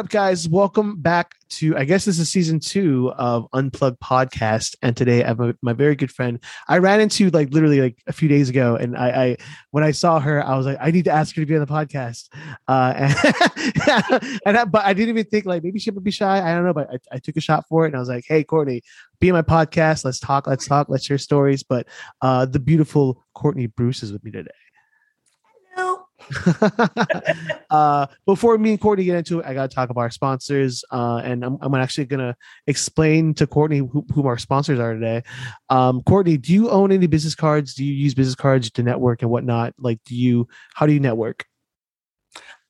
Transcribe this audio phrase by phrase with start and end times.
[0.00, 0.48] Up, guys?
[0.48, 4.74] Welcome back to, I guess this is season two of Unplugged Podcast.
[4.80, 6.42] And today I have my, my very good friend.
[6.68, 8.76] I ran into like literally like a few days ago.
[8.76, 9.36] And I, I
[9.72, 11.60] when I saw her, I was like, I need to ask her to be on
[11.60, 12.30] the podcast.
[12.66, 12.94] Uh,
[14.22, 16.40] and, and I, but I didn't even think like maybe she would be shy.
[16.40, 17.88] I don't know, but I, I took a shot for it.
[17.88, 18.80] And I was like, hey, Courtney,
[19.20, 20.06] be on my podcast.
[20.06, 20.46] Let's talk.
[20.46, 20.88] Let's talk.
[20.88, 21.62] Let's share stories.
[21.62, 21.86] But
[22.22, 24.48] uh, the beautiful Courtney Bruce is with me today.
[27.70, 30.84] Uh, before me and Courtney get into it, I got to talk about our sponsors.
[30.90, 32.34] Uh, and I'm, I'm actually going to
[32.66, 35.22] explain to Courtney who, who our sponsors are today.
[35.68, 37.74] Um, Courtney, do you own any business cards?
[37.74, 39.74] Do you use business cards to network and whatnot?
[39.78, 41.46] Like, do you, how do you network?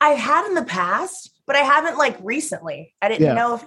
[0.03, 2.95] I had in the past, but I haven't like recently.
[3.01, 3.35] I didn't Yeah.
[3.35, 3.67] know if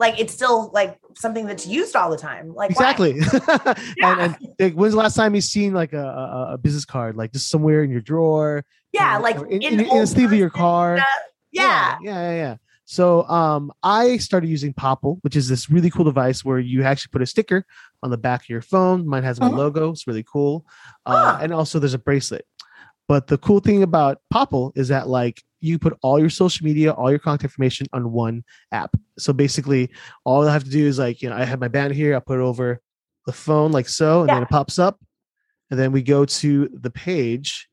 [0.00, 2.54] like it's still like something that's used all the time.
[2.54, 2.70] Like?
[2.70, 3.14] Exactly.
[3.16, 3.74] Yeah.
[4.02, 7.16] and, and like, when's the last time you seen like a, a, a business card,
[7.16, 8.64] like just somewhere in your drawer?
[8.94, 10.96] Yeah, or- like in, in in, the sleeve of your car.
[10.98, 11.08] stuff.
[11.52, 11.98] Yeah.
[12.02, 12.56] yeah, yeah, yeah.
[12.86, 17.10] So um, I started using Popl, which is this really cool device where you actually
[17.12, 17.64] put a sticker
[18.02, 19.06] on the back of your phone.
[19.06, 19.56] Mine has my Mhm.
[19.56, 20.66] logo; it's really cool.
[21.06, 21.38] Uh, Huh.
[21.42, 22.44] And also, there's a bracelet.
[23.08, 26.92] But the cool thing about Popl is that like you put all your social media,
[26.92, 28.94] all your contact information on one app.
[29.18, 29.90] So basically,
[30.24, 32.14] all I have to do is like you know I have my band here.
[32.16, 32.80] I put it over
[33.26, 35.00] the phone like so, and then it pops up,
[35.70, 37.68] and then we go to the page,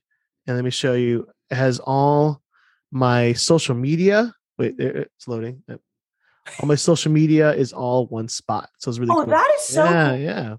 [0.48, 1.28] and let me show you.
[1.50, 2.42] It has all
[2.92, 4.34] my social media.
[4.58, 5.64] Wait, it's loading.
[5.70, 9.26] All my social media is all one spot, so it's really Oh, cool.
[9.28, 10.18] that is so yeah, cool.
[10.20, 10.56] yeah.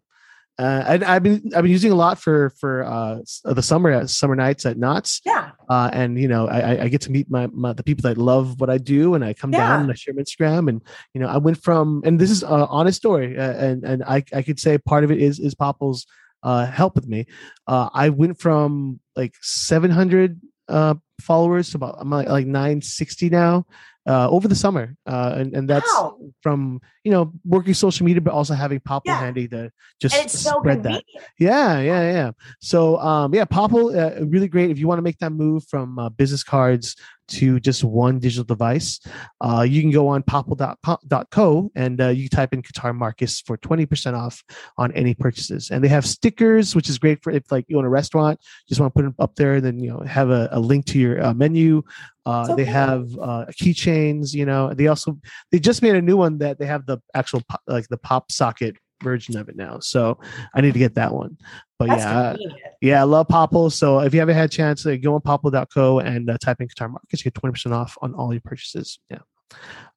[0.58, 4.06] Uh, and I've been I've been using a lot for for uh, the summer uh,
[4.06, 5.53] summer nights at Knott's, Yeah.
[5.69, 8.60] uh, and you know I, I- get to meet my, my the people that love
[8.60, 10.83] what I do, and I come down and I share my Instagram, and
[11.14, 14.22] you know I went from and this is an honest story, uh, and and I
[14.34, 16.06] I could say part of it is is Popl's
[16.42, 17.26] uh, help with me.
[17.66, 23.66] Uh, I went from like 700 uh, followers to about I'm like like 960 now
[24.06, 26.19] uh, over the summer, uh, and and that's Wow.
[26.42, 29.19] from you know working social media, but also having Popl Yeah.
[29.19, 29.70] handy to
[30.00, 31.03] just it's so spread that.
[31.38, 32.30] Yeah, yeah, yeah.
[32.60, 34.70] So, um, yeah, Popl, uh, really great.
[34.70, 36.97] If you want to make that move from uh, business cards
[37.38, 39.00] to just one digital device,
[39.41, 44.15] uh, you can go on popl.co and uh, you type in Katar Marcus for 20%
[44.15, 44.43] off
[44.78, 45.71] on any purchases.
[45.71, 48.81] And they have stickers, which is great for if like you own a restaurant, just
[48.81, 51.22] want to put them up there, then, you know, have a, a link to your
[51.22, 51.82] uh, menu.
[52.25, 55.19] Uh, So they have uh, keychains, you know, they also,
[55.50, 58.31] they just made a new one that they have the actual, pop, like the pop
[58.31, 59.78] socket version of it now.
[59.81, 60.19] So
[60.54, 61.37] I need to get that one.
[61.82, 62.60] But That's yeah, convenient.
[62.81, 63.72] yeah, I love Popl.
[63.72, 66.69] So if you haven't had a chance, uh, go on popl.co and uh, type in
[66.69, 67.25] Katar Marcus.
[67.25, 69.00] You get 20% off on all your purchases.
[69.10, 69.19] Yeah.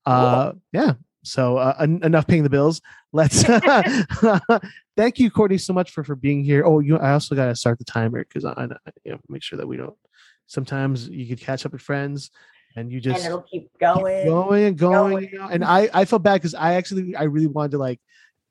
[0.06, 0.94] Uh, yeah.
[1.24, 2.82] So uh, en- enough paying the bills.
[3.14, 3.44] Let's
[4.98, 6.64] thank you, Courtney, so much for for being here.
[6.66, 8.68] Oh, you I also got to start the timer because I, I
[9.04, 9.96] you know, make sure that we don't.
[10.48, 12.32] Sometimes you could catch up with friends
[12.76, 14.26] and you just and it'll keep keep going.
[14.26, 15.30] going and going, going.
[15.32, 15.48] you know?
[15.48, 18.00] and I I felt bad because I actually I really wanted to like.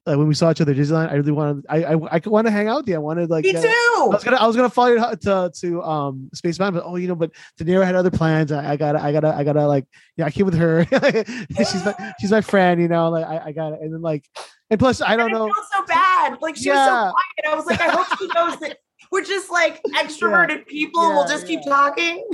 [0.07, 1.65] Uh, when we saw each other Disneyland, I really wanted.
[1.69, 2.95] I I, I want to hang out with you.
[2.95, 3.45] I wanted like.
[3.45, 3.69] Me uh, too.
[3.69, 6.97] I was gonna I was gonna follow you to to um Space Mountain, but oh
[6.97, 8.53] you know, but De Niro had other plans.
[8.53, 10.85] I, I gotta I gotta I gotta like yeah I came with her.
[11.57, 13.09] she's my she's my friend, you know.
[13.09, 14.29] Like I, I got it, and then like
[14.69, 15.51] and plus I don't know.
[15.73, 16.37] So bad.
[16.43, 16.75] Like she Yeah.
[16.75, 17.53] was so quiet.
[17.53, 18.79] I was like, I hope she knows that
[19.11, 21.03] we're just like extroverted people.
[21.03, 22.29] Yeah, we'll just keep talking.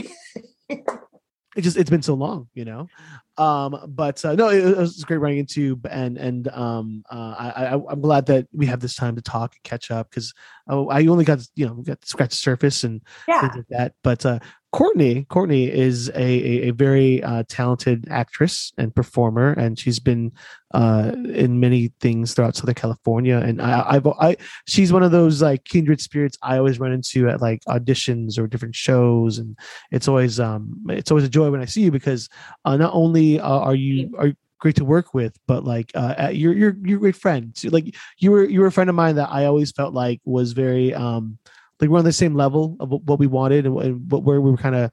[1.57, 2.89] It just it's been so long, you know.
[3.41, 7.35] Um, but uh, no, it, it was great running into you, and and um, uh,
[7.39, 10.35] I, I I'm glad that we have this time to talk and catch up because
[10.69, 13.41] oh, I only got you know got to scratch the surface and Yeah.
[13.41, 13.95] things like that.
[14.03, 14.41] But uh,
[14.73, 20.31] Courtney, Courtney is a, a, a very uh, talented actress and performer, and she's been
[20.73, 23.39] uh, in many things throughout Southern California.
[23.39, 24.37] And I, I've, I,
[24.69, 28.47] she's one of those like kindred spirits I always run into at like auditions or
[28.47, 29.59] different shows, and
[29.91, 32.29] it's always um, it's always a joy when I see you because
[32.65, 36.29] uh, not only uh, are you are great to work with, but like uh, uh,
[36.29, 37.59] you're you're you're a great friend.
[37.65, 40.53] Like you were you were a friend of mine that I always felt like was
[40.53, 41.39] very um
[41.81, 44.51] like we're on the same level of what we wanted and, and what where we
[44.51, 44.91] were kind of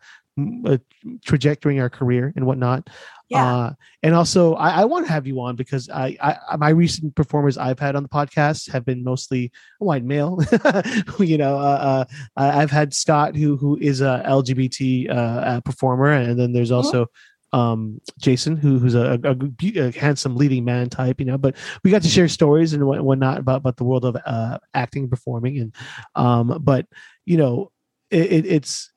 [0.65, 0.77] uh,
[1.25, 2.89] trajectorying our career and whatnot.
[3.29, 3.43] Yeah.
[3.43, 3.73] Uh,
[4.03, 7.57] and also, I, I want to have you on because I, I my recent performers
[7.57, 10.39] I've had on the podcast have been mostly white male.
[11.19, 12.05] you know, uh, uh,
[12.37, 17.07] I've had Scott who who is a LGBT uh, uh, performer, and then there's also
[17.53, 21.19] um Jason who who's a, a, a- handsome leading man type.
[21.19, 24.05] You know, but we got to share stories and what whatnot about about the world
[24.05, 25.75] of uh, acting, performing, and
[26.15, 26.85] um, but
[27.25, 27.71] you know,
[28.11, 28.91] it, it, it's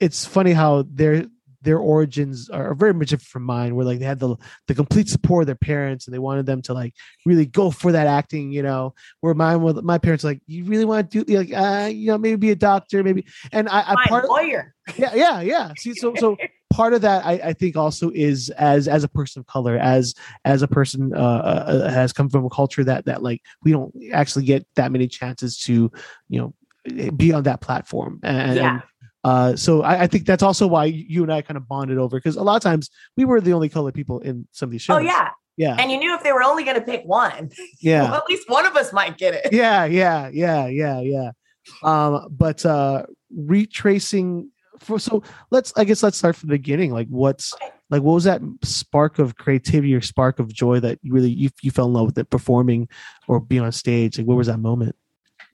[0.00, 1.26] it's funny how they're
[1.62, 4.36] their origins are very much different from mine where like they had the
[4.66, 6.94] the complete support of their parents and they wanted them to like
[7.24, 10.84] really go for that acting you know where mine with my parents like you really
[10.84, 14.08] want to do like uh you know maybe be a doctor maybe and i, I
[14.08, 14.74] part lawyer.
[14.96, 16.36] yeah yeah yeah see so so
[16.72, 20.14] part of that I, I think also is as as a person of color as
[20.46, 23.94] as a person uh, uh has come from a culture that that like we don't
[24.12, 25.92] actually get that many chances to
[26.30, 28.74] you know be on that platform and, Yeah.
[28.74, 28.82] and
[29.24, 32.16] uh so I, I think that's also why you and i kind of bonded over
[32.18, 34.82] because a lot of times we were the only colored people in some of these
[34.82, 35.30] shows Oh yeah.
[35.56, 38.26] yeah And you knew if they were only going to pick one, yeah well, at
[38.28, 39.52] least one of us might get it.
[39.52, 41.30] yeah yeah yeah yeah yeah
[41.84, 43.04] um but uh
[43.62, 47.70] retracing for so let's i guess let's start from the beginning like what's Okay.
[47.90, 51.50] like what was that spark of creativity or spark of joy that you really you,
[51.62, 52.88] you fell in love with it performing
[53.28, 54.96] or being on stage like what was that moment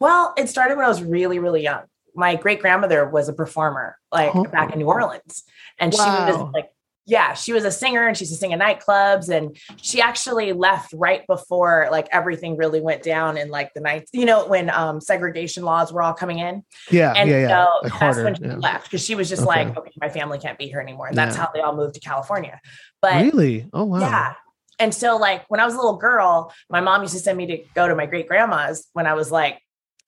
[0.01, 1.83] Well, it started when I was really, really young.
[2.19, 4.45] My great grandmother was a performer, like Oh.
[4.45, 5.45] back in New Orleans,
[5.79, 6.69] and she was like,
[7.07, 9.57] yeah, she was a singer and she used to sing in nightclubs, and
[9.89, 14.27] she actually left right before like everything really went down in like the night, you
[14.27, 16.55] know, when um segregation laws were all coming in,
[16.91, 18.57] yeah and yeah yeah so like that's harder when she yeah.
[18.57, 19.65] left because she was just Okay.
[19.65, 22.01] like, okay, my family can't be here anymore, and that's how they all moved to
[22.01, 22.61] California.
[23.01, 24.35] But really oh wow yeah.
[24.81, 27.47] And so, like, when I was a little girl, my mom used to send me
[27.47, 29.59] to go to my great grandma's when I was like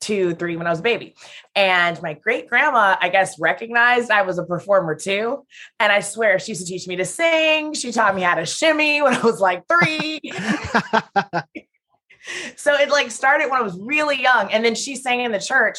[0.01, 1.15] two, three, when I was a baby.
[1.55, 5.45] And my great grandma, I guess, recognized I was a performer too.
[5.79, 7.75] And I swear she used to teach me to sing.
[7.75, 10.21] She taught me how to shimmy when I was like three.
[12.57, 14.51] so it like started when I was really young.
[14.53, 15.79] And then she sang in the church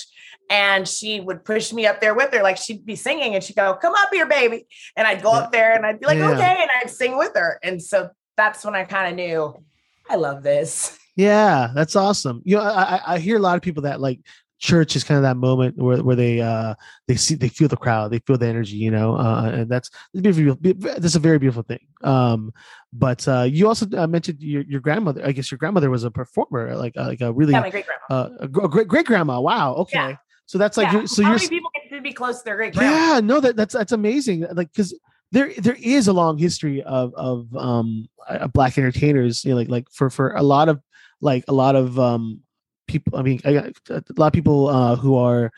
[0.49, 2.43] and she would push me up there with her.
[2.43, 4.65] Like she'd be singing and she'd go, Come up here, baby.
[4.95, 6.31] And I'd go up there and I'd be like, Yeah.
[6.31, 6.57] Okay.
[6.59, 7.59] And I'd sing with her.
[7.63, 9.63] And so that's when I kind of knew
[10.09, 10.97] I love this.
[11.15, 12.41] Yeah, that's awesome.
[12.45, 14.19] You know, I, I- hear a lot of people that like
[14.59, 16.75] church is kind of that moment where, where they uh
[17.07, 19.89] they see they feel the crowd, they feel the energy, you know, uh, and that's
[20.13, 20.57] beautiful.
[20.61, 21.79] That's a very beautiful thing.
[22.03, 22.53] Um,
[22.93, 25.25] but uh, you also uh, mentioned your your grandmother.
[25.25, 27.85] I guess your grandmother was a performer, like uh, like a really Yeah, my great
[27.85, 28.23] grandma.
[28.23, 29.39] uh, a great great grandma.
[29.41, 29.73] Wow.
[29.75, 29.97] Okay.
[29.97, 30.15] Yeah.
[30.45, 30.93] So that's like yeah.
[30.99, 32.95] you're, so How you're many people get to be close to their great grandma?
[32.95, 34.93] yeah no that that's that's amazing like because
[35.31, 39.69] there there is a long history of of um uh, black entertainers you know like
[39.69, 40.81] like for for a lot of
[41.21, 42.41] like a lot of um
[42.87, 45.51] people i mean I got a lot of people uh who are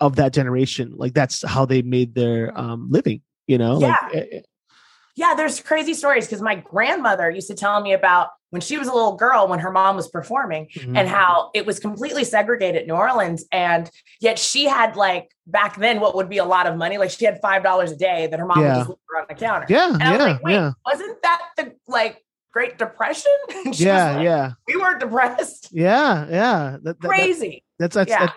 [0.00, 4.24] of that generation like that's how they made their um living you know like eh,
[4.32, 4.40] eh,
[5.14, 8.88] Yeah, there's crazy stories because my grandmother used to tell me about when she was
[8.88, 10.96] a little girl when her mom was performing mhm.
[10.96, 13.44] and how it was completely segregated New Orleans.
[13.52, 13.90] And
[14.20, 16.96] yet she had like back then what would be a lot of money.
[16.98, 18.68] Like she had five dollars a day that her mom Yeah.
[18.68, 19.66] would just leave her on the counter.
[19.68, 22.21] yeah And I was like, wait, yeah wasn't that the like
[22.52, 23.32] Great Depression?
[23.64, 25.68] And she was yeah like, yeah We weren't depressed.
[25.72, 27.64] yeah yeah that, that- that- Crazy.
[27.78, 28.26] that's that's Yeah.
[28.26, 28.34] that,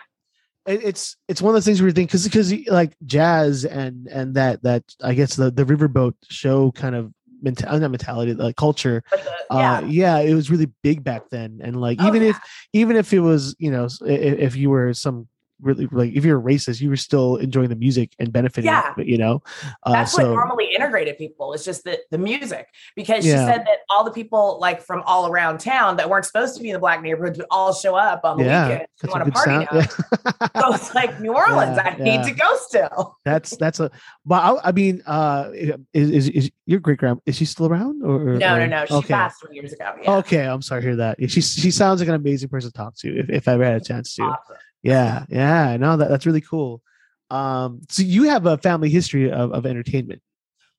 [0.83, 4.33] it's it's one of those things where you think because because like jazz and and
[4.35, 9.03] that that I guess the the riverboat show kind of mentality not mentality like culture
[9.11, 9.17] the,
[9.55, 9.79] uh yeah.
[9.81, 12.37] yeah it was really big back then and like Oh, even if
[12.73, 15.27] even if it was you know s- i- i- if you were some
[15.61, 18.93] really like if you're a racist you were still enjoying the music and benefiting Yeah.
[18.97, 19.41] it, you know
[19.83, 21.53] uh That's so what normally integrated people.
[21.53, 22.67] It's just the, the music.
[22.95, 23.45] Because she Yeah.
[23.45, 26.69] said that all the people like from all around town that weren't supposed to be
[26.69, 29.31] in the black neighborhoods would all show up on the yeah weekend and want to
[29.31, 29.67] party sound.
[29.71, 29.77] now.
[29.79, 30.61] Yeah.
[30.61, 31.77] So it's like New Orleans.
[31.77, 33.17] I need to go still.
[33.23, 33.89] that's that's a
[34.25, 38.03] but I, I mean uh is, is is your great grand is she still around
[38.03, 38.85] or, or- No, no, no.
[38.85, 39.91] She okay passed three years ago.
[40.01, 40.15] Yeah.
[40.17, 41.17] Okay, I'm sorry to hear that.
[41.29, 43.81] She she sounds like an amazing person to talk to if, if I ever had
[43.81, 44.23] a chance to.
[44.23, 44.55] Awesome.
[44.85, 46.83] Yeah, yeah, no, that, that's really cool.
[47.31, 50.21] Um, so you have a family history of, of entertainment.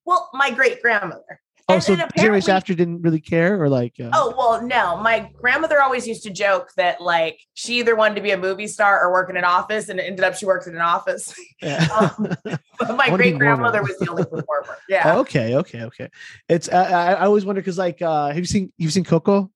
[0.04, 1.40] Well, my great grandmother.
[1.68, 4.96] Oh, And so generation after didn't really care, or like, uh, Oh, well, no.
[4.98, 8.68] My grandmother always used to joke that like she either wanted to be a movie
[8.68, 11.34] star or work in an office, and it ended up she worked in an office.
[11.62, 11.88] yeah.
[11.98, 12.36] Um,
[12.78, 14.76] But my great grandmother was the only performer.
[14.88, 15.16] Yeah.
[15.18, 16.10] okay, okay, okay.
[16.48, 19.50] It's I, I I always wonder because like, uh, have you seen you've seen Coco?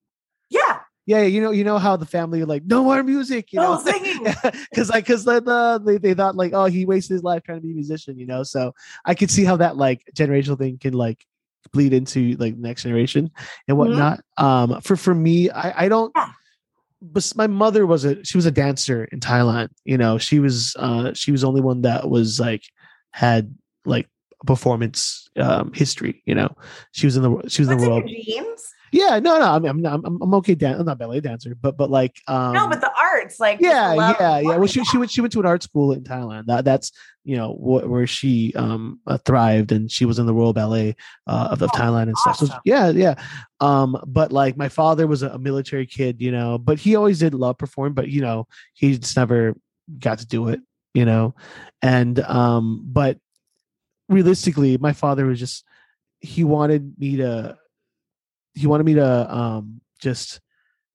[1.10, 1.22] Yeah.
[1.22, 4.22] You know, you know how the family like no more music, you No know, singing.
[4.70, 7.58] because like because the, the they, they thought like oh he wasted his life trying
[7.58, 8.44] to be a musician, you know.
[8.44, 8.72] So
[9.04, 11.26] I could see how that like generational thing can like
[11.72, 13.30] bleed into like next generation
[13.66, 14.20] and whatnot.
[14.36, 16.12] Um, for for me, I I don't.
[16.14, 16.30] Yeah.
[17.02, 19.70] But my mother was a she was a dancer in Thailand.
[19.84, 22.62] You know, she was uh she was the only one that was like
[23.10, 23.52] had
[23.84, 24.06] like
[24.42, 26.22] a performance um history.
[26.24, 26.54] You know,
[26.92, 28.06] she was in the she was in the world.
[28.06, 28.74] genes?
[28.92, 30.54] Yeah, no, no, I mean, I'm I'm I'm okay.
[30.54, 33.60] Dan- I'm not a ballet dancer, but but like um, no, but the arts, like
[33.60, 34.56] yeah, yeah, yeah.
[34.56, 36.46] Well, she she went she went to an art school in Thailand.
[36.46, 36.90] That that's
[37.24, 40.96] you know wh- where she um uh, thrived, and she was in the Royal Ballet
[41.26, 42.36] uh, of, of Oh, Thailand and stuff.
[42.38, 43.14] So yeah, yeah.
[43.60, 47.18] Um, but like my father was a, a military kid, you know, but he always
[47.20, 49.54] did love perform, but you know he just never
[49.98, 50.60] got to do it,
[50.94, 51.34] you know,
[51.82, 53.18] and um, but
[54.08, 55.64] realistically, my father was just
[56.20, 57.56] he wanted me to
[58.60, 60.40] he wanted me to um just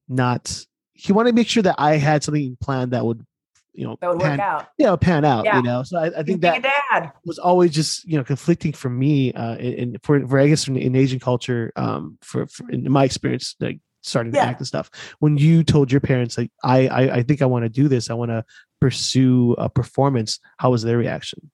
[0.07, 3.25] not he wanted to make sure that I had something planned that would
[3.73, 4.67] you know That would pan, work out.
[4.77, 5.57] you know pan out Yeah.
[5.57, 8.89] you know so I, I think Being that was always just you know conflicting for
[8.89, 12.89] me uh in, for, for I guess in, in Asian culture um for, for in
[12.91, 16.87] my experience like starting to act and stuff when you told your parents like I
[16.87, 18.45] I, I think I want to do this I want to
[18.79, 21.51] pursue a performance how was their reaction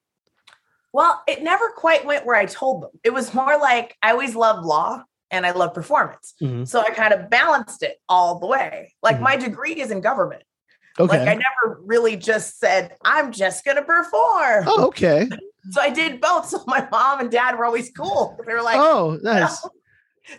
[0.94, 2.91] Well, it never quite went where I told them.
[3.03, 6.34] It was more like I always loved law and I love performance.
[6.42, 6.68] Mhm.
[6.68, 8.94] So I kind of balanced it all the way.
[9.02, 9.22] Like Mhm.
[9.22, 10.44] my degree is in government.
[11.00, 14.66] okay Like I never really just said, I'm just going to perform.
[14.68, 15.30] oh okay
[15.72, 16.48] So I did both.
[16.48, 18.38] So my mom and dad were always cool.
[18.46, 19.66] They were like, oh nice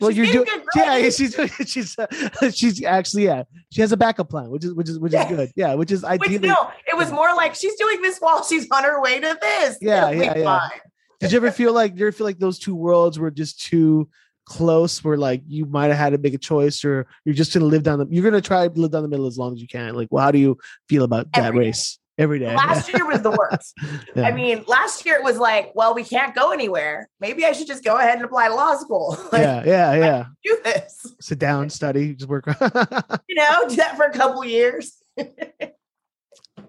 [0.01, 1.35] well she's you're doing yeah, yeah she's
[1.67, 2.07] she's uh,
[2.53, 5.25] she's actually yeah she has a backup plan which is which is which Yeah.
[5.29, 8.19] is good yeah which is Which ideally no, it was more like she's doing this
[8.21, 9.79] while she's on her way to this.
[9.81, 10.45] Yeah, It'll yeah, yeah.
[10.45, 10.81] fine.
[11.21, 13.61] Did you ever feel like did you ever feel like those two worlds were just
[13.61, 14.09] too
[14.45, 17.67] close where like you might have had to make a choice or you're just gonna
[17.67, 19.69] live down the you're gonna try to live down the middle as long as you
[19.69, 19.95] can?
[19.95, 20.59] Like, well, how do you
[20.89, 21.67] feel about that Every day.
[21.69, 22.55] race every day?
[22.55, 23.75] Last year was the worst.
[24.15, 24.25] Yeah.
[24.25, 27.09] I mean, last year it was like, well, we can't go anywhere.
[27.21, 29.17] Maybe I should just go ahead and apply to law school.
[29.33, 30.25] like, yeah, yeah, yeah.
[30.45, 31.07] do this.
[31.21, 32.47] Sit down, study, just work.
[33.29, 34.99] You know, do that for a couple years.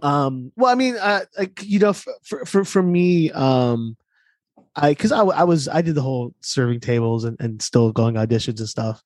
[0.02, 3.96] um well i mean uh like you know for for, for me um
[4.76, 8.16] i because I, I was i did the whole serving tables and, and still going
[8.16, 9.02] auditions and stuff.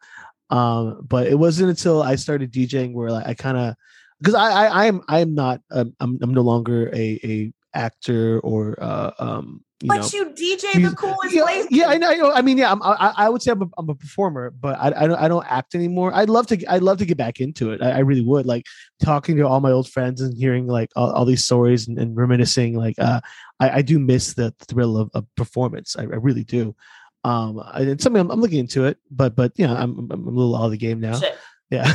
[0.50, 3.76] Um but it wasn't until i started djing where like i kind of
[4.20, 8.76] because I, I i'm i'm not um, I'm, I'm no longer a a actor or
[8.82, 11.68] uh um you but know you DJ the coolest yeah, place.
[11.70, 12.10] yeah, I know.
[12.10, 12.32] I know.
[12.32, 14.88] I mean, yeah, I'm, I, I would say I'm a, I'm a performer, but I,
[14.88, 16.12] I don't, I don't act anymore.
[16.16, 17.82] I'd love to, I'd love to get back into it.
[17.84, 18.66] I, I really would like
[19.04, 22.18] talking to all my old friends and hearing like all, all these stories and, and
[22.18, 22.76] reminiscing.
[22.76, 23.22] Like, uh,
[23.60, 25.96] I, I do miss the thrill of, of performance.
[25.96, 26.76] I, I really do.
[27.24, 30.32] Um, and it's something I'm, I'm looking into it, but, but yeah, I'm, I'm a
[30.32, 31.20] little out of the game now.
[31.20, 31.38] Shit.
[31.70, 31.86] Yeah.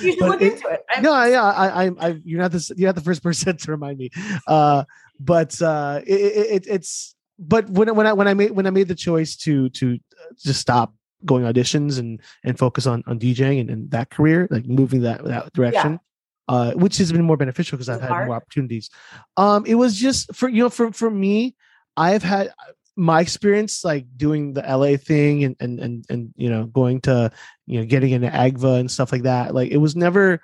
[0.00, 0.84] You should look it- into it.
[0.90, 3.70] I'm- no, yeah, I, I, I, you're not the, you're not the first person to
[3.70, 4.10] remind me.
[4.46, 4.84] Uh,
[5.18, 8.70] but uh, it, it, it, it's, but when, when I, when I made, when I
[8.70, 13.18] made the choice to, to uh, just stop going auditions and, and focus on, on
[13.18, 15.98] DJing and, and that career, like moving that, that direction,
[16.48, 18.90] uh, which has been more beneficial because I've had more opportunities.
[19.36, 21.56] Um, it was just for, you know, for, for me,
[21.96, 22.52] I've had
[23.00, 27.32] my experience like doing the LA thing and, and, and, and, you know, going to,
[27.64, 29.54] you know, getting into AGVA and stuff like that.
[29.54, 30.42] Like it was never,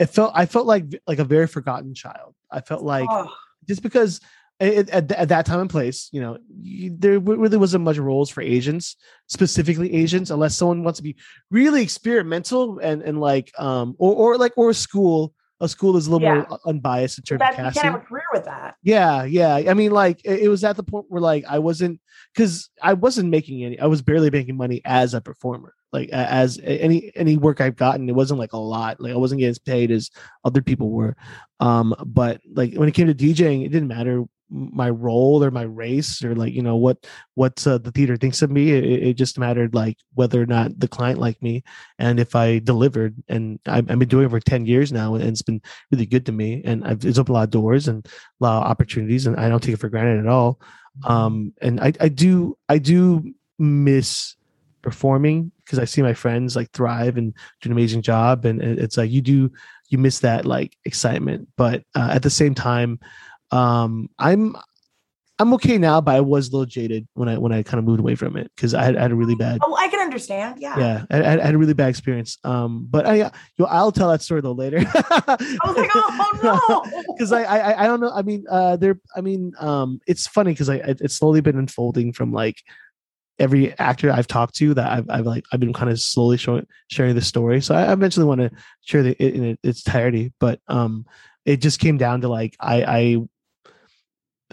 [0.00, 2.34] it felt I felt like like a very forgotten child.
[2.50, 3.32] I felt like Oh,
[3.68, 4.20] just because
[4.58, 8.30] it, at, at that time and place, you know, you, there really wasn't much roles
[8.30, 8.96] for Asians,
[9.28, 11.14] specifically Asians, unless someone wants to be
[11.52, 15.34] really experimental and and like um or or like or school.
[15.62, 16.44] A school is a little Yeah.
[16.48, 17.82] more unbiased in terms that, of you casting.
[17.82, 18.74] can't have a career with that.
[18.82, 19.54] Yeah, yeah.
[19.70, 22.00] I mean, like it, it was at the point where like I wasn't
[22.34, 23.78] because I wasn't making any.
[23.80, 25.74] I was barely making money as a performer.
[25.92, 29.00] Like as any any work I've gotten, it wasn't like a lot.
[29.00, 30.10] Like I wasn't getting as paid as
[30.44, 31.16] other people were.
[31.60, 35.62] Um, but like when it came to DJing, it didn't matter my role or my
[35.62, 38.70] race or like you know what what uh, the theater thinks of me.
[38.72, 41.64] It, it just mattered like whether or not the client liked me
[41.98, 43.14] and if I delivered.
[43.28, 46.26] And I've, I've been doing it for ten years now, and it's been really good
[46.26, 46.62] to me.
[46.64, 48.10] And I've it's opened a lot of doors and a
[48.44, 50.60] lot of opportunities and I don't take it for granted at all.
[51.04, 54.36] Um, and I, I do, I do miss
[54.82, 58.44] performing because I see my friends like thrive and do an amazing job.
[58.44, 59.50] And it's like, you do,
[59.88, 61.48] you miss that like excitement.
[61.56, 62.98] But uh, at the same time,
[63.52, 64.56] um, I'm,
[65.38, 67.84] I'm okay now, but I was a little jaded when I, when I kind of
[67.84, 69.98] moved away from it because I had, I had a really bad Oh, I can
[69.98, 70.60] understand.
[70.60, 70.78] Yeah.
[70.78, 72.38] yeah, I, I had a really bad experience.
[72.44, 74.78] Um, but I, yo, I'll tell that story though later.
[74.78, 77.04] I was like, oh no.
[77.14, 78.12] because I, I I don't know.
[78.14, 79.00] I mean, uh, there.
[79.16, 82.62] I mean, um, it's funny because I it- it's slowly been unfolding from like
[83.40, 86.66] every actor I've talked to that I've I've like I've been kind of slowly showing
[86.88, 87.60] sharing the story.
[87.62, 88.50] So I eventually want to
[88.82, 90.32] share the it in its entirety.
[90.38, 91.04] But um,
[91.44, 93.16] it just came down to like I I.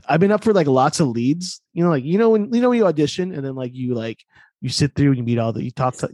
[0.08, 2.62] I've been up for like lots of leads, you know, like you know when you
[2.62, 4.24] know when you audition and then like you like
[4.62, 6.10] you sit through and you meet all the you talk to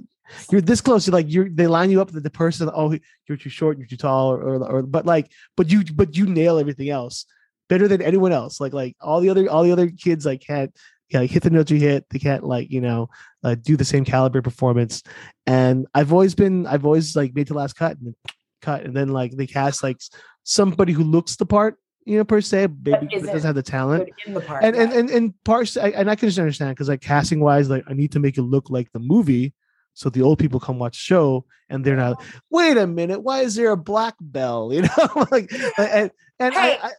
[0.52, 1.08] you're this close.
[1.08, 2.70] You're like you're they line you up with the person.
[2.74, 3.78] Oh, you're too short.
[3.78, 4.32] You're too tall.
[4.32, 7.26] Or, or or but like but you but you nail everything else
[7.70, 8.60] better than anyone else.
[8.60, 10.76] Like like all the other all the other kids like can't
[11.10, 12.06] yeah, like hit the notes you hit.
[12.10, 13.10] They can't like you know
[13.44, 15.04] uh, do the same caliber performance.
[15.46, 18.16] And I've always been I've always like made the last cut and
[18.62, 20.00] cut and then like they cast like
[20.44, 24.34] somebody who looks the part you know per se, maybe doesn't have the talent in
[24.34, 24.64] the part.
[24.64, 27.70] and and and, and parts I, and I can just understand because like casting wise,
[27.70, 29.54] like I need to make it look like the movie,
[29.94, 32.24] so the old people come watch the show and they're not.
[32.52, 34.72] Wait a minute, why is there a black bell?
[34.74, 36.92] You know, like and and Hey, I, I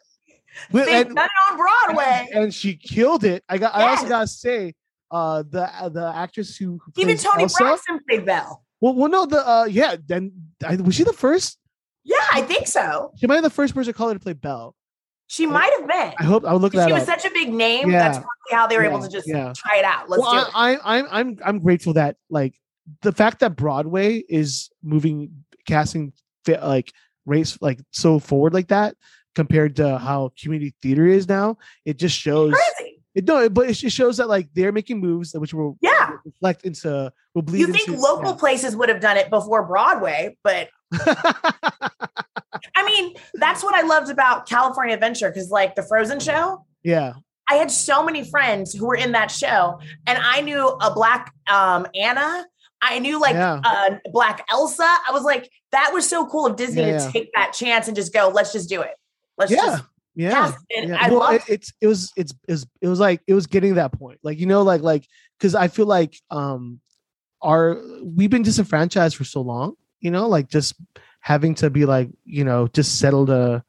[0.72, 2.28] But- and- done it on Broadway.
[2.32, 3.44] and she killed it.
[3.48, 3.74] I got.
[3.74, 4.74] I also gotta say,
[5.10, 8.64] uh, the uh, the actress who, who Even Toni Elsa, Braxton played Belle.
[8.80, 9.96] Well, well, no, the uh, yeah.
[10.04, 10.32] Then
[10.66, 11.58] I, was she the first?
[12.04, 13.12] Yeah, I think so.
[13.18, 14.74] She might be the first person of color to play Belle.
[15.28, 16.14] She might have been.
[16.18, 16.86] I hope I'll look at it.
[16.88, 17.20] She was up.
[17.20, 17.90] such a big name.
[17.90, 17.98] Yeah.
[17.98, 19.52] That's probably how they were able to just yeah.
[19.56, 20.08] try it out.
[20.08, 20.48] Let's well, do it.
[20.54, 22.54] I, I, I'm I'm I'm grateful that like
[23.02, 26.12] the fact that Broadway is moving casting
[26.46, 26.92] like
[27.24, 28.94] race like so forward like that
[29.34, 31.58] compared to how community theater is now.
[31.84, 33.02] It just shows Crazy.
[33.14, 33.24] it.
[33.26, 36.12] No, but it just shows that like they're making moves that which will Yeah.
[36.24, 37.60] reflect into will bleed.
[37.60, 41.32] You think into, local places would have done it before Broadway, but yeah.
[43.00, 47.14] mean, that's what I loved about California Adventure because, like, the Frozen show, yeah,
[47.48, 51.32] I had so many friends who were in that show, and I knew a black
[51.50, 52.46] um, Anna.
[52.82, 53.60] I knew like Yeah.
[53.64, 54.82] uh, black Elsa.
[54.84, 57.96] I was like, that was so cool of Disney Yeah, to take that chance and
[57.96, 58.92] just go, let's just do it.
[59.38, 59.84] Let's yeah, just
[60.14, 60.52] yeah.
[60.70, 60.88] it.
[60.88, 60.98] Yeah.
[61.00, 63.74] I well, it, it's it was it's it was, it was like it was getting
[63.74, 65.06] that point, like you know, like like
[65.38, 66.80] because I feel like um
[67.42, 70.74] our we've been disenfranchised for so long, you know, like just
[71.26, 73.60] having to be like you know just settle to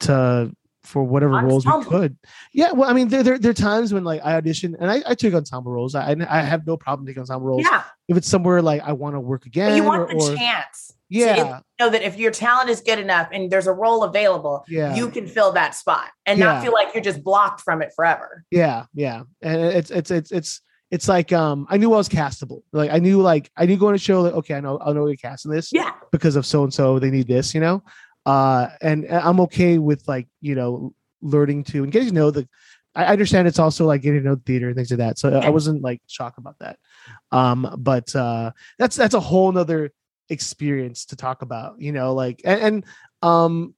[0.00, 0.50] to
[0.84, 2.16] for whatever roles we could.
[2.54, 5.02] Yeah, well, I mean, there there there are times when like I audition and I,
[5.06, 5.94] I took ensemble roles.
[5.94, 7.82] I I have no problem taking ensemble roles yeah.
[8.08, 9.72] if it's somewhere like I want to work again.
[9.72, 10.94] But you want or, the or- chance.
[11.10, 14.64] yeah, To know that if your talent is good enough and there's a role available,
[14.66, 14.94] yeah.
[14.94, 16.46] you can fill that spot and Yeah.
[16.46, 18.44] not feel like you're just blocked from it forever.
[18.50, 22.62] Yeah, yeah, and it's it's it's it's it's like um I knew I was castable.
[22.72, 25.06] Like I knew like I knew going to show like okay I know I know
[25.06, 25.92] you're casting this Yeah.
[26.12, 27.82] because of so and so they need this you know,
[28.26, 32.30] uh and, and I'm okay with like you know learning to and getting to know
[32.30, 32.48] the.
[32.94, 35.18] I understand it's also like getting to know theater and things like that.
[35.18, 36.78] So I wasn't like shocked about that.
[37.30, 39.92] Um, but uh that's that's a whole nother
[40.30, 41.80] experience to talk about.
[41.80, 42.84] You know, like and, and
[43.22, 43.74] um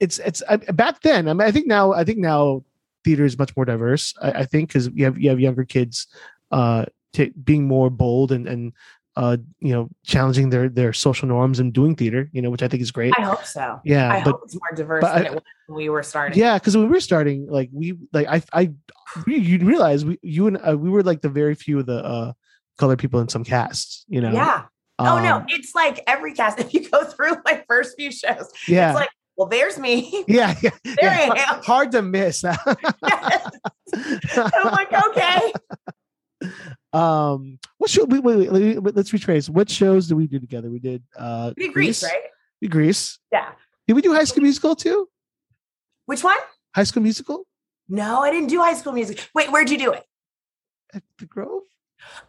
[0.00, 1.28] it's it's I, back then.
[1.28, 2.64] I mean, I think now I think now
[3.04, 4.14] theater is much more diverse.
[4.20, 6.06] I, I think because you have you have younger kids
[6.50, 8.72] uh t- being more bold and and
[9.16, 12.28] uh you know challenging their their social norms and doing theater.
[12.32, 13.14] You know, which I think is great.
[13.18, 13.80] I hope so.
[13.84, 16.38] yeah, I but hope it's more diverse than I- it was when we were starting.
[16.38, 18.72] yeah, because when we were starting, like we like I I
[19.26, 22.32] you realize we you and uh, we were like the very few of the uh
[22.78, 24.04] colored people in some casts.
[24.08, 24.32] You know.
[24.32, 24.64] Yeah.
[25.00, 26.58] oh no, Um, it's like every cast.
[26.64, 28.90] If you go through my first few shows, Yeah.
[28.90, 30.24] it's like, well, there's me.
[30.28, 30.54] yeah.
[30.60, 30.70] Yeah.
[30.84, 31.30] There yeah.
[31.32, 31.62] I am.
[31.62, 32.44] Hard to miss.
[32.44, 32.56] I'm
[34.64, 35.52] like, okay.
[36.92, 40.70] um what show wait, wait, wait, wait, let's retrace what shows did we do together
[40.70, 42.22] we did uh We did Grease, right?
[42.62, 43.50] we grease Yeah.
[43.86, 45.08] did we do high school musical too
[46.06, 46.36] Which one?
[46.74, 47.44] high school musical
[47.88, 49.28] No, I didn't do high school music.
[49.34, 50.04] Wait, where'd you do it?
[50.94, 51.62] at the grove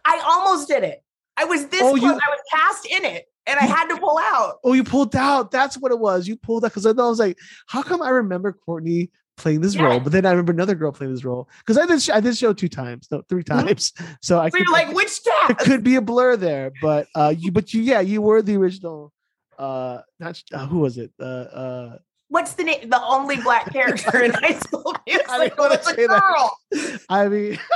[0.04, 1.02] I almost did it.
[1.36, 2.02] I was this Oh, close.
[2.02, 4.58] you- I was cast in it and I had to pull out.
[4.64, 7.38] oh you pulled out that's what it was you pulled out because i was like
[7.66, 11.12] how come i remember courtney playing this role but then i remember another girl playing
[11.14, 13.64] this role because i did i did show two times no three Mhm.
[13.66, 17.06] times so i So could, you're like, which it could be a blur there but
[17.14, 19.12] uh you but you yeah you were the original
[19.58, 21.98] uh not uh, who was it uh uh
[22.32, 22.88] What's the name?
[22.88, 27.00] The only black character in high school music didn't was a say that.
[27.08, 27.58] i mean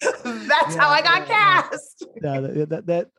[0.00, 1.62] That's Yeah, how I got yeah, yeah.
[1.62, 2.04] cast.
[2.22, 3.10] yeah, that that, that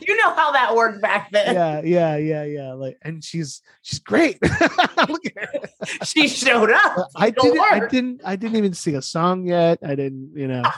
[0.00, 1.54] You know how that worked back then.
[1.54, 2.72] yeah, yeah, yeah, yeah.
[2.72, 4.38] Like, and she's she's great.
[4.42, 5.50] Look at her.
[6.04, 7.08] She showed up.
[7.16, 9.78] I didn't, I didn't, I didn't even sing a song yet.
[9.84, 10.62] I didn't, you know.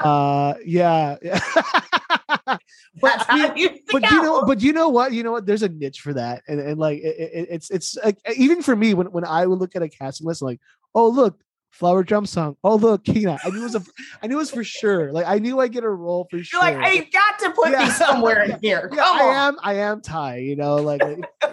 [0.00, 2.60] Uh, yeah, but,
[3.02, 5.12] That's I mean, how you but you know, but you know what?
[5.12, 5.44] You know what?
[5.44, 8.76] There's a niche for that, and and like it, it, it's it's like even for
[8.76, 10.60] me when when I would look at a casting list, like,
[10.94, 12.56] oh look, flower drum song.
[12.64, 13.38] Oh look, Kina.
[13.44, 13.82] I knew it was a,
[14.22, 15.12] I knew it was for sure.
[15.12, 16.60] Like I knew I get a role for sure.
[16.62, 16.80] You're sure.
[16.82, 17.84] like, I got to put Yeah.
[17.84, 18.90] me somewhere in here.
[18.94, 19.56] Yeah, I am.
[19.62, 20.38] I am Ty.
[20.38, 21.02] You know, like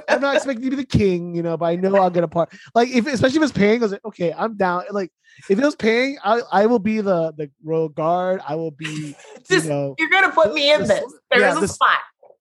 [0.10, 1.36] I'm not expecting to be the king.
[1.36, 2.54] You know, but I know I'll get a part.
[2.74, 4.84] Like if, especially if it's paying, I was like, okay, I'm down.
[4.92, 5.12] Like
[5.50, 8.42] if it was paying, I I will be the the royal guard.
[8.48, 9.16] I will be,
[9.50, 11.14] Just you know, you're gonna put me in the- this.
[11.30, 11.98] There yeah, is a the- spot.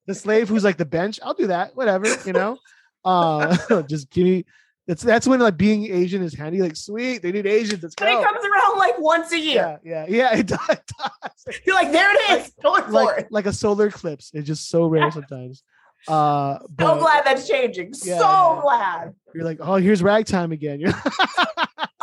[0.07, 1.19] the slave who's like the bench.
[1.23, 1.75] I'll do that.
[1.75, 2.07] Whatever.
[2.25, 2.57] You know,
[3.05, 4.45] uh, just give me.
[4.87, 6.61] That's that's when like being Asian is handy.
[6.61, 7.81] Like sweet, they need Asians.
[7.81, 9.79] Let's And it comes around like once a year.
[9.83, 10.37] Yeah, yeah, yeah.
[10.39, 10.69] It does.
[10.69, 11.59] It does.
[11.65, 12.51] You're like, there it is.
[12.63, 13.31] Like it.
[13.31, 14.29] like a solar eclipse.
[14.33, 15.63] It's just so rare sometimes.
[16.07, 17.87] Uh, but, So glad that's changing.
[18.03, 18.61] Yeah, so yeah.
[18.61, 19.15] glad.
[19.33, 20.83] you're like, oh, here's ragtime again.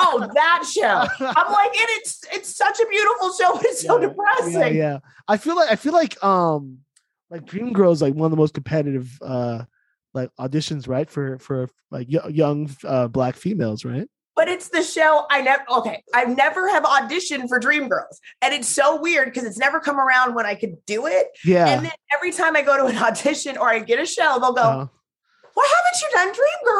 [0.04, 1.06] Oh, that show.
[1.24, 4.52] I'm like, and it's it's such a beautiful show, but it's so depressing.
[4.52, 4.98] yeah, yeah.
[5.28, 6.78] I feel like I feel like um
[7.30, 9.62] like Dream Girl is like one of the most competitive uh
[10.14, 11.08] like auditions, right?
[11.08, 14.08] For for like young uh black females, right?
[14.34, 16.02] But it's the show I never okay.
[16.14, 18.16] I never have auditioned for Dreamgirls.
[18.40, 21.26] And it's so weird because it's never come around when I could do it.
[21.44, 21.68] Yeah.
[21.68, 24.54] And then every time I go to an audition or I get a show, they'll
[24.54, 24.86] go, uh,
[25.54, 26.32] why haven't you done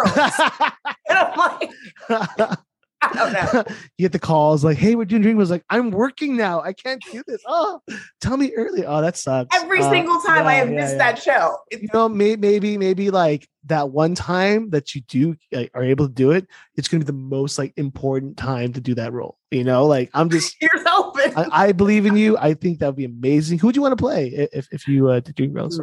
[0.09, 0.73] Dreamgirls?
[1.09, 2.59] and I'm like,
[3.05, 3.65] I don't know.
[3.99, 6.61] you get the calls like, "Hey, we're doing Dream." Was like, "I'm working now.
[6.61, 7.81] I can't do this." Oh,
[8.21, 8.87] tell me early.
[8.87, 9.55] Oh, that sucks.
[9.57, 10.99] Every Uh, single time I have yeah, missed yeah.
[10.99, 11.57] that show.
[11.71, 15.83] It's You know, may, maybe maybe like that one time that you do like, are
[15.83, 16.47] able to do it.
[16.77, 19.37] It's going to be the most like important time to do that role.
[19.51, 20.55] You know, like I'm just.
[20.61, 21.33] here's open.
[21.37, 22.39] I, I believe in you.
[22.39, 23.59] I think that would be amazing.
[23.59, 25.81] Who would you want to play if, if you uh, did Dreamgirls?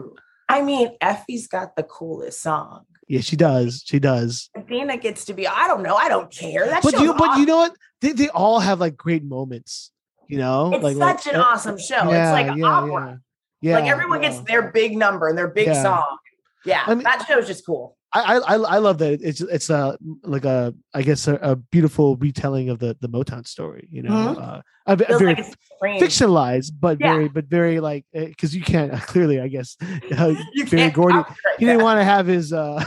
[0.47, 2.85] I mean, Effie's got the coolest song.
[3.09, 3.83] Yeah, she does.
[3.85, 4.51] She does.
[4.55, 6.67] Athena gets to be, I don't know, I don't care.
[6.67, 7.75] That But you, but you know what?
[8.01, 9.91] They, they all have like great moments.
[10.27, 12.03] You know, it's like such like, an uh, awesome show.
[12.03, 13.19] it's like yeah, opera.
[13.61, 14.29] Yeah, like everyone yeah.
[14.29, 15.81] gets their big number and their big Yeah.
[15.81, 16.17] song.
[16.65, 17.97] Yeah, I mean- that show's just cool.
[18.11, 22.15] I, I I love that it's it's a like a I guess a, a beautiful
[22.17, 23.87] retelling of the the Motown story.
[23.91, 24.41] You know, Mhm.
[24.41, 25.35] uh, a, a very
[25.81, 27.07] like fictionalized, but Yeah.
[27.11, 29.77] very but very like because you can't clearly I guess
[30.17, 30.33] uh,
[30.71, 31.21] Berry Gordy,
[31.59, 32.83] he didn't want to have his uh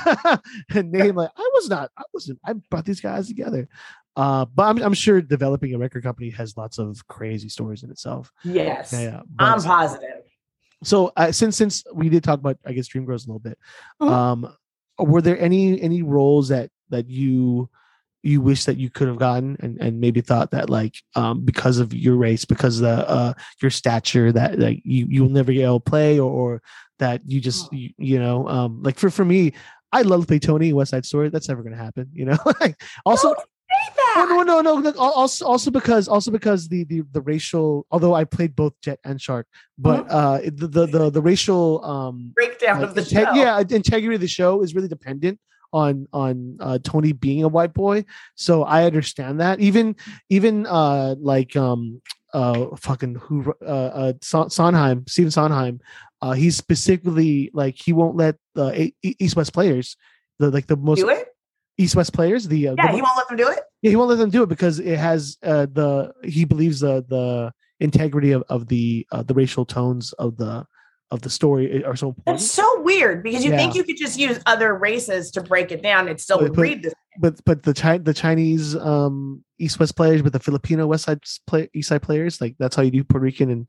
[0.74, 3.68] name like I was not I wasn't I brought these guys together.
[4.16, 7.90] Uh, but I'm I'm sure developing a record company has lots of crazy stories in
[7.90, 8.30] itself.
[8.44, 9.20] Yes, Yeah, yeah.
[9.38, 10.22] I'm positive.
[10.82, 13.56] so uh, since since we did talk about I guess Dreamgirls a little bit,
[14.02, 14.10] Mhm.
[14.10, 14.54] um,
[14.98, 17.68] were there any any roles that that you
[18.22, 21.78] you wish that you could have gotten and and maybe thought that like um because
[21.78, 25.64] of your race because of the uh your stature that like you you'll never get
[25.64, 26.62] able to play or, or
[26.98, 29.52] that you just you, you know um like for for me
[29.92, 31.28] I love to play Tony West Side Story.
[31.28, 32.38] That's never gonna happen, you know.
[33.04, 33.34] also,
[33.72, 34.28] say that.
[34.30, 34.98] Oh, no, no, no, no.
[34.98, 37.86] Also, also because also because the the the racial.
[37.90, 39.46] Although I played both Jet and Shark,
[39.78, 43.34] but uh, the the the, the racial um Breakdown like, of the inte- show.
[43.34, 45.38] yeah integrity of the show is really dependent
[45.72, 48.04] on on uh, Tony being a white boy.
[48.34, 49.60] So I understand that.
[49.60, 49.96] Even
[50.28, 52.02] even uh like um
[52.34, 55.80] uh fucking who uh, uh Son- Sondheim Stephen Sondheim
[56.22, 59.96] uh he's specifically like he won't let the East West players
[60.38, 61.28] the like the most do it.
[61.78, 63.60] East West players the uh, Yeah, mo- he won't let them do it.
[63.82, 67.04] yeah, he won't let them do it because it has uh, the he believes the
[67.08, 70.64] the integrity of, of the uh, the racial tones of the
[71.10, 72.38] of the story are so important.
[72.40, 75.82] That's so weird because you think you could just use other races to break it
[75.82, 76.94] down and still But- would read this.
[77.18, 81.20] but but the Chi- the Chinese um East West players, but the Filipino West Side
[81.46, 83.60] play East Side players, like that's how you do Puerto Rican and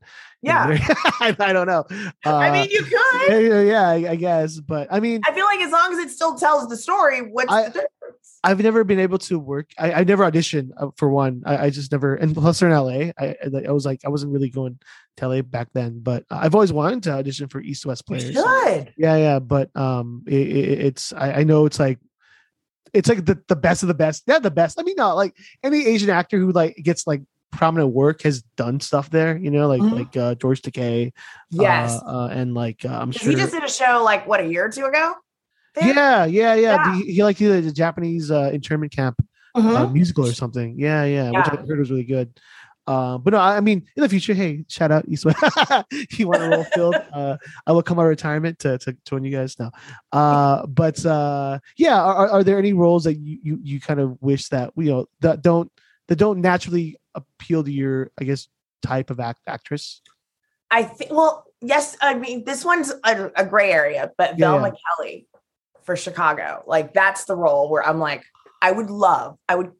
[0.42, 0.76] you Yeah,
[1.20, 1.84] I, I don't know.
[2.26, 3.28] Uh, I mean, you could.
[3.28, 5.98] yeah, yeah, yeah, I, I guess, but I mean, I feel like as long as
[5.98, 7.90] it still tells the story, what's I- the difference?
[8.42, 9.70] I've never been able to work.
[9.78, 11.42] I, I never auditioned uh, for one.
[11.46, 12.14] I, I just never.
[12.14, 13.12] And plus, they're in LA.
[13.18, 14.78] I, I I was like, I wasn't really going
[15.16, 18.34] to LA back then, but I've always wanted to audition for East West You players.
[18.34, 18.92] should.
[18.98, 21.98] Yeah, yeah, yeah, but um, it, it, it's I, I know it's like
[22.92, 24.22] it's like the, the best of the best.
[24.26, 24.80] Yeah, the best.
[24.80, 28.80] I mean, not like any Asian actor who like gets like prominent work has done
[28.80, 29.36] stuff there.
[29.36, 29.92] You know, like Mhm.
[30.00, 31.12] like uh, George Takei.
[31.50, 32.00] Yes.
[32.02, 33.30] uh, uh, and like uh, I'm sure.
[33.30, 35.14] He just did a show like what a year or two ago.
[35.80, 36.54] yeah, yeah, yeah.
[36.54, 36.76] Yeah.
[36.90, 39.16] The- he like he did a Japanese uh, internment camp
[39.56, 39.76] Mhm.
[39.76, 40.76] uh, musical or something.
[40.78, 42.28] Yeah, yeah, which I heard was really good.
[42.86, 45.38] Uh, but no, I I mean, in the future, hey, shout out East West.
[46.18, 46.96] you want a role filled?
[47.14, 49.70] Uh, I will come out of retirement to, to join you guys now.
[50.12, 54.20] Uh, but uh, yeah, are, are- there any roles that you, you you kind of
[54.20, 55.70] wish that you know that don't
[56.08, 58.48] that don't naturally appeal to your, I guess,
[58.82, 60.02] type of act actress?
[60.70, 61.10] I think.
[61.12, 61.96] Well, yes.
[62.02, 65.26] I mean, this one's a, a gray area, but Yeah, Velma Kelly
[65.84, 68.24] for Chicago, like that's the role where I'm like,
[68.60, 69.38] I would love.
[69.48, 69.72] I would.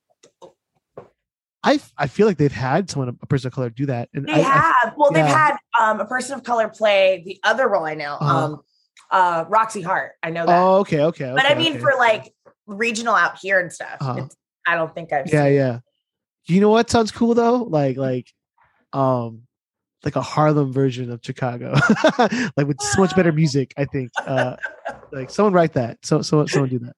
[1.64, 4.32] I I feel like they've had someone a person of color do that, and They
[4.34, 4.42] I, I-
[4.82, 4.94] have.
[4.96, 7.84] well, they've had um, a person of color play the other role.
[7.84, 8.16] I know.
[8.20, 8.44] Uh-huh.
[8.44, 8.62] Um,
[9.10, 10.12] uh, Roxy Hart.
[10.22, 10.58] I know that.
[10.58, 11.80] oh, okay, okay, but I mean, okay.
[11.80, 12.32] for like
[12.66, 14.24] regional out here and stuff, Uh-huh.
[14.24, 15.26] it's, I don't think I've.
[15.32, 15.78] yeah yeah
[16.46, 18.30] you know what sounds cool though like like
[18.92, 19.42] um
[20.04, 21.72] like a harlem version of chicago
[22.56, 24.56] like with so much better music i think uh
[25.12, 26.94] like someone write that so so someone do that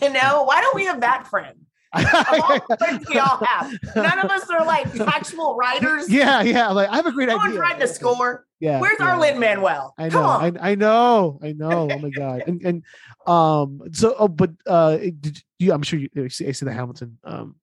[0.00, 1.58] You know, why don't we have that friend?
[2.04, 6.08] Of all we all have, none of us are like actual writers.
[6.10, 8.46] yeah yeah like i have a great Someone's idea writing the score.
[8.60, 9.10] yeah Where's yeah.
[9.12, 9.94] our Lin Manuel?
[9.98, 10.24] I know.
[10.24, 11.88] I, I know, I know.
[11.90, 12.42] Oh my god!
[12.46, 12.82] And and
[13.26, 15.72] um, so oh, but uh, did you?
[15.72, 17.56] I'm sure you you see, I see the Hamilton um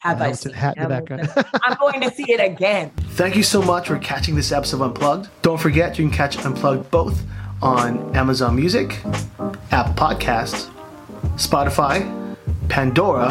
[0.00, 1.16] have I Hamilton seen hat in the Hamilton?
[1.18, 1.48] background.
[1.64, 2.90] I'm going to see it again.
[3.16, 5.28] Thank you so much for catching this episode of Unplugged.
[5.42, 7.22] Don't forget you can catch Unplugged both
[7.62, 8.98] on Amazon Music,
[9.70, 10.70] Apple Podcasts,
[11.36, 12.04] Spotify,
[12.68, 13.30] Pandora,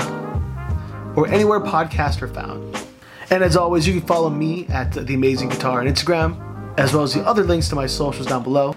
[1.16, 2.78] or anywhere podcasts are found.
[3.30, 6.40] And as always, you can follow me at The Amazing Katar on Instagram,
[6.78, 8.76] as well as the other links to my socials down below.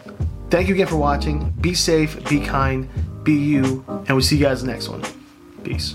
[0.50, 1.50] Thank you again for watching.
[1.60, 2.88] Be safe, be kind,
[3.24, 5.02] be you, and we'll see you guys in the next one.
[5.62, 5.94] Peace.